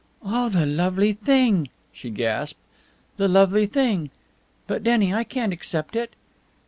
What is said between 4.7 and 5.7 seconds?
Denny, I can't